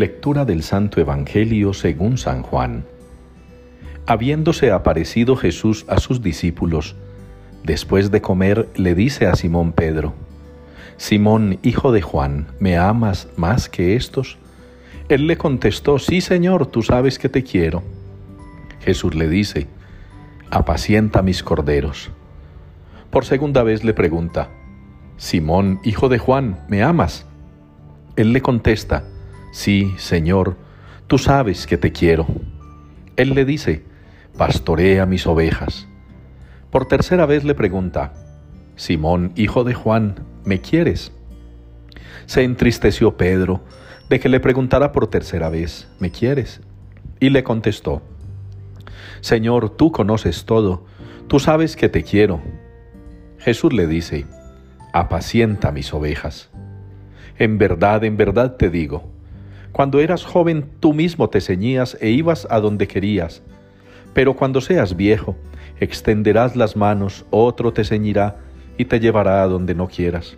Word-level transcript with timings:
Lectura 0.00 0.46
del 0.46 0.62
Santo 0.62 0.98
Evangelio 0.98 1.74
según 1.74 2.16
San 2.16 2.40
Juan. 2.40 2.86
Habiéndose 4.06 4.70
aparecido 4.70 5.36
Jesús 5.36 5.84
a 5.88 6.00
sus 6.00 6.22
discípulos, 6.22 6.96
después 7.64 8.10
de 8.10 8.22
comer 8.22 8.66
le 8.76 8.94
dice 8.94 9.26
a 9.26 9.34
Simón 9.34 9.72
Pedro, 9.72 10.14
Simón, 10.96 11.58
hijo 11.62 11.92
de 11.92 12.00
Juan, 12.00 12.46
¿me 12.60 12.78
amas 12.78 13.28
más 13.36 13.68
que 13.68 13.94
estos? 13.94 14.38
Él 15.10 15.26
le 15.26 15.36
contestó, 15.36 15.98
Sí, 15.98 16.22
Señor, 16.22 16.64
tú 16.68 16.80
sabes 16.80 17.18
que 17.18 17.28
te 17.28 17.44
quiero. 17.44 17.82
Jesús 18.80 19.14
le 19.14 19.28
dice, 19.28 19.66
Apacienta 20.50 21.20
mis 21.20 21.42
corderos. 21.42 22.10
Por 23.10 23.26
segunda 23.26 23.62
vez 23.64 23.84
le 23.84 23.92
pregunta, 23.92 24.48
Simón, 25.18 25.78
hijo 25.84 26.08
de 26.08 26.16
Juan, 26.16 26.64
¿me 26.70 26.82
amas? 26.82 27.26
Él 28.16 28.32
le 28.32 28.40
contesta, 28.40 29.04
Sí, 29.52 29.92
Señor, 29.96 30.56
tú 31.06 31.18
sabes 31.18 31.66
que 31.66 31.76
te 31.76 31.92
quiero. 31.92 32.26
Él 33.16 33.34
le 33.34 33.44
dice, 33.44 33.84
Pastorea 34.36 35.04
mis 35.04 35.26
ovejas. 35.26 35.86
Por 36.70 36.86
tercera 36.86 37.26
vez 37.26 37.44
le 37.44 37.54
pregunta, 37.54 38.14
Simón, 38.76 39.32
hijo 39.36 39.64
de 39.64 39.74
Juan, 39.74 40.24
¿me 40.44 40.60
quieres? 40.60 41.12
Se 42.26 42.42
entristeció 42.44 43.16
Pedro 43.16 43.60
de 44.08 44.18
que 44.18 44.28
le 44.28 44.40
preguntara 44.40 44.92
por 44.92 45.08
tercera 45.08 45.50
vez, 45.50 45.88
¿me 45.98 46.10
quieres? 46.10 46.60
Y 47.18 47.30
le 47.30 47.42
contestó, 47.42 48.02
Señor, 49.20 49.76
tú 49.76 49.92
conoces 49.92 50.46
todo, 50.46 50.86
tú 51.28 51.38
sabes 51.38 51.76
que 51.76 51.90
te 51.90 52.02
quiero. 52.02 52.40
Jesús 53.38 53.72
le 53.72 53.86
dice, 53.86 54.26
apacienta 54.94 55.70
mis 55.70 55.92
ovejas. 55.92 56.48
En 57.36 57.58
verdad, 57.58 58.04
en 58.04 58.16
verdad 58.16 58.56
te 58.56 58.70
digo, 58.70 59.09
cuando 59.72 60.00
eras 60.00 60.24
joven 60.24 60.68
tú 60.80 60.92
mismo 60.92 61.28
te 61.28 61.40
ceñías 61.40 61.96
e 62.00 62.10
ibas 62.10 62.46
a 62.50 62.60
donde 62.60 62.88
querías, 62.88 63.42
pero 64.12 64.34
cuando 64.34 64.60
seas 64.60 64.96
viejo, 64.96 65.36
extenderás 65.78 66.56
las 66.56 66.76
manos, 66.76 67.24
otro 67.30 67.72
te 67.72 67.84
ceñirá 67.84 68.38
y 68.76 68.86
te 68.86 68.98
llevará 68.98 69.42
a 69.42 69.48
donde 69.48 69.74
no 69.74 69.86
quieras. 69.86 70.36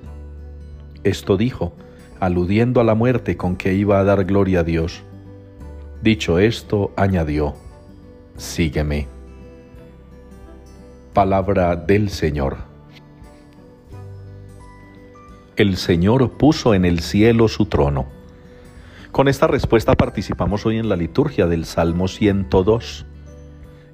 Esto 1.05 1.36
dijo, 1.36 1.72
aludiendo 2.20 2.80
a 2.80 2.84
la 2.84 2.94
muerte 2.94 3.36
con 3.36 3.56
que 3.56 3.74
iba 3.74 3.98
a 3.98 4.05
dar 4.05 4.24
gloria 4.24 4.61
a 4.61 4.64
Dios. 4.64 5.02
Dicho 6.02 6.39
esto, 6.39 6.92
añadió, 6.96 7.55
Sígueme. 8.36 9.08
Palabra 11.12 11.77
del 11.77 12.11
Señor. 12.11 12.56
El 15.56 15.77
Señor 15.77 16.30
puso 16.33 16.74
en 16.74 16.84
el 16.84 17.00
cielo 17.00 17.48
su 17.48 17.67
trono 17.67 18.21
con 19.12 19.28
esta 19.28 19.46
respuesta 19.46 19.94
participamos 19.94 20.64
hoy 20.64 20.78
en 20.78 20.88
la 20.88 20.96
liturgia 20.96 21.46
del 21.46 21.66
Salmo 21.66 22.08
102. 22.08 23.05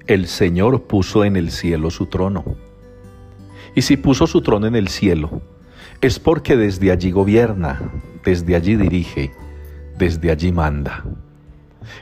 El 0.07 0.27
Señor 0.27 0.83
puso 0.83 1.25
en 1.25 1.35
el 1.35 1.51
cielo 1.51 1.91
su 1.91 2.05
trono. 2.05 2.45
Y 3.75 3.81
si 3.81 3.97
puso 3.97 4.27
su 4.27 4.41
trono 4.41 4.65
en 4.65 4.77
el 4.77 4.87
cielo, 4.87 5.41
es 5.99 6.19
porque 6.19 6.55
desde 6.55 6.91
allí 6.91 7.11
gobierna, 7.11 7.91
desde 8.23 8.55
allí 8.55 8.77
dirige, 8.77 9.33
desde 9.97 10.31
allí 10.31 10.53
manda. 10.53 11.03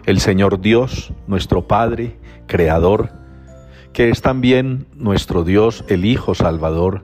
El 0.05 0.19
Señor 0.19 0.61
Dios, 0.61 1.11
nuestro 1.25 1.67
Padre, 1.67 2.17
Creador, 2.45 3.09
que 3.93 4.09
es 4.09 4.21
también 4.21 4.85
nuestro 4.93 5.43
Dios, 5.43 5.83
el 5.87 6.05
Hijo 6.05 6.35
Salvador, 6.35 7.03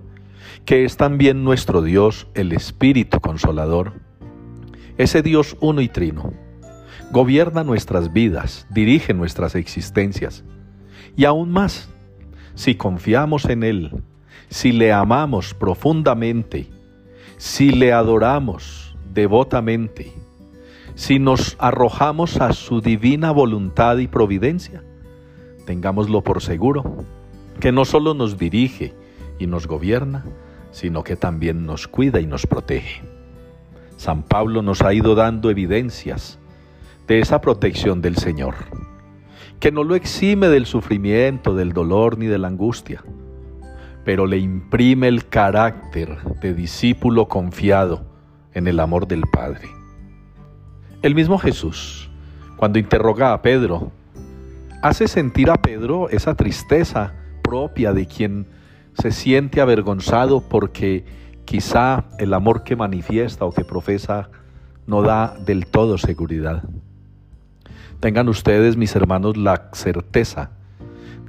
que 0.63 0.85
es 0.85 0.95
también 0.95 1.43
nuestro 1.43 1.81
Dios, 1.81 2.27
el 2.35 2.53
Espíritu 2.53 3.19
Consolador, 3.19 3.93
ese 4.97 5.21
Dios 5.21 5.57
uno 5.59 5.81
y 5.81 5.89
trino 5.89 6.33
gobierna 7.13 7.63
nuestras 7.63 8.11
vidas, 8.11 8.65
dirige 8.71 9.13
nuestras 9.13 9.53
existencias. 9.53 10.43
Y 11.15 11.25
aún 11.25 11.51
más, 11.51 11.87
si 12.55 12.73
confiamos 12.73 13.45
en 13.45 13.61
Él, 13.63 14.03
si 14.49 14.71
le 14.71 14.91
amamos 14.91 15.53
profundamente, 15.53 16.67
si 17.37 17.69
le 17.69 17.93
adoramos 17.93 18.97
devotamente, 19.13 20.11
si 20.95 21.19
nos 21.19 21.55
arrojamos 21.59 22.41
a 22.41 22.51
su 22.51 22.81
divina 22.81 23.29
voluntad 23.29 23.97
y 23.97 24.07
providencia, 24.07 24.83
tengámoslo 25.67 26.23
por 26.23 26.41
seguro, 26.41 27.05
que 27.59 27.71
no 27.71 27.85
solo 27.85 28.15
nos 28.15 28.39
dirige 28.39 28.95
y 29.37 29.45
nos 29.45 29.67
gobierna, 29.67 30.25
sino 30.71 31.03
que 31.03 31.15
también 31.15 31.67
nos 31.67 31.87
cuida 31.87 32.19
y 32.19 32.25
nos 32.25 32.47
protege. 32.47 33.12
San 33.97 34.23
Pablo 34.23 34.61
nos 34.61 34.81
ha 34.81 34.93
ido 34.93 35.15
dando 35.15 35.49
evidencias 35.49 36.39
de 37.07 37.19
esa 37.19 37.41
protección 37.41 38.01
del 38.01 38.17
Señor, 38.17 38.55
que 39.59 39.71
no 39.71 39.83
lo 39.83 39.95
exime 39.95 40.47
del 40.47 40.65
sufrimiento, 40.65 41.55
del 41.55 41.73
dolor 41.73 42.17
ni 42.17 42.27
de 42.27 42.37
la 42.37 42.47
angustia, 42.47 43.03
pero 44.05 44.25
le 44.25 44.37
imprime 44.37 45.07
el 45.07 45.27
carácter 45.27 46.17
de 46.41 46.53
discípulo 46.53 47.27
confiado 47.27 48.05
en 48.53 48.67
el 48.67 48.79
amor 48.79 49.07
del 49.07 49.23
Padre. 49.31 49.69
El 51.01 51.15
mismo 51.15 51.37
Jesús, 51.37 52.09
cuando 52.57 52.79
interroga 52.79 53.33
a 53.33 53.41
Pedro, 53.41 53.91
hace 54.81 55.07
sentir 55.07 55.49
a 55.49 55.61
Pedro 55.61 56.09
esa 56.09 56.35
tristeza 56.35 57.13
propia 57.41 57.93
de 57.93 58.05
quien 58.05 58.47
se 58.93 59.11
siente 59.11 59.61
avergonzado 59.61 60.41
porque 60.41 61.05
Quizá 61.45 62.05
el 62.19 62.33
amor 62.33 62.63
que 62.63 62.75
manifiesta 62.75 63.45
o 63.45 63.51
que 63.51 63.65
profesa 63.65 64.29
no 64.87 65.01
da 65.01 65.35
del 65.45 65.67
todo 65.67 65.97
seguridad. 65.97 66.63
Tengan 67.99 68.27
ustedes, 68.27 68.75
mis 68.75 68.95
hermanos, 68.95 69.37
la 69.37 69.69
certeza 69.73 70.51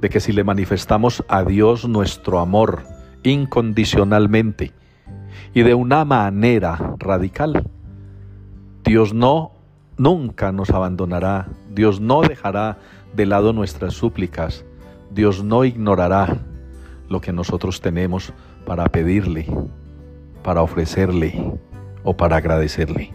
de 0.01 0.09
que 0.09 0.19
si 0.19 0.33
le 0.33 0.43
manifestamos 0.43 1.23
a 1.27 1.43
Dios 1.43 1.87
nuestro 1.87 2.39
amor 2.39 2.83
incondicionalmente 3.23 4.73
y 5.53 5.63
de 5.63 5.73
una 5.73 6.03
manera 6.05 6.95
radical, 6.99 7.69
Dios 8.83 9.13
no 9.13 9.51
nunca 9.97 10.51
nos 10.51 10.69
abandonará, 10.69 11.47
Dios 11.73 12.01
no 12.01 12.21
dejará 12.21 12.77
de 13.15 13.25
lado 13.25 13.53
nuestras 13.53 13.93
súplicas, 13.93 14.65
Dios 15.11 15.43
no 15.43 15.63
ignorará 15.63 16.39
lo 17.07 17.21
que 17.21 17.31
nosotros 17.31 17.79
tenemos 17.79 18.33
para 18.65 18.85
pedirle 18.87 19.47
para 20.45 20.61
ofrecerle 20.61 21.57
o 22.03 22.15
para 22.15 22.37
agradecerle. 22.37 23.11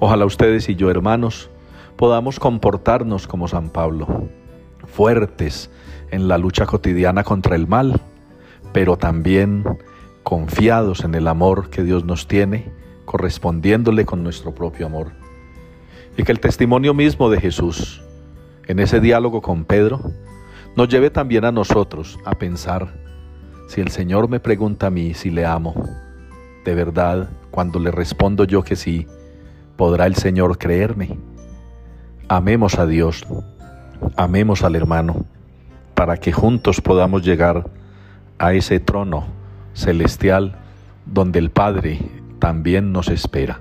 Ojalá 0.00 0.24
ustedes 0.24 0.68
y 0.68 0.74
yo, 0.74 0.90
hermanos, 0.90 1.50
podamos 1.94 2.40
comportarnos 2.40 3.28
como 3.28 3.46
San 3.46 3.70
Pablo, 3.70 4.28
fuertes 4.86 5.70
en 6.10 6.26
la 6.26 6.36
lucha 6.36 6.66
cotidiana 6.66 7.22
contra 7.22 7.54
el 7.54 7.68
mal, 7.68 8.00
pero 8.72 8.96
también 8.96 9.62
confiados 10.24 11.04
en 11.04 11.14
el 11.14 11.28
amor 11.28 11.70
que 11.70 11.84
Dios 11.84 12.04
nos 12.04 12.26
tiene, 12.26 12.72
correspondiéndole 13.04 14.04
con 14.04 14.24
nuestro 14.24 14.52
propio 14.52 14.86
amor. 14.86 15.12
Y 16.16 16.24
que 16.24 16.32
el 16.32 16.40
testimonio 16.40 16.92
mismo 16.92 17.30
de 17.30 17.40
Jesús, 17.40 18.02
en 18.66 18.80
ese 18.80 18.98
diálogo 18.98 19.42
con 19.42 19.64
Pedro, 19.64 20.00
nos 20.74 20.88
lleve 20.88 21.10
también 21.10 21.44
a 21.44 21.52
nosotros 21.52 22.18
a 22.24 22.32
pensar, 22.32 22.94
si 23.68 23.80
el 23.80 23.92
Señor 23.92 24.28
me 24.28 24.40
pregunta 24.40 24.88
a 24.88 24.90
mí 24.90 25.14
si 25.14 25.30
le 25.30 25.46
amo, 25.46 25.74
de 26.66 26.74
verdad, 26.74 27.28
cuando 27.52 27.78
le 27.78 27.92
respondo 27.92 28.42
yo 28.42 28.64
que 28.64 28.74
sí, 28.74 29.06
podrá 29.76 30.06
el 30.06 30.16
Señor 30.16 30.58
creerme. 30.58 31.16
Amemos 32.26 32.80
a 32.80 32.86
Dios, 32.86 33.24
amemos 34.16 34.64
al 34.64 34.74
hermano, 34.74 35.24
para 35.94 36.16
que 36.16 36.32
juntos 36.32 36.80
podamos 36.80 37.22
llegar 37.22 37.70
a 38.38 38.52
ese 38.52 38.80
trono 38.80 39.28
celestial 39.74 40.56
donde 41.06 41.38
el 41.38 41.50
Padre 41.50 42.00
también 42.40 42.90
nos 42.90 43.08
espera. 43.10 43.60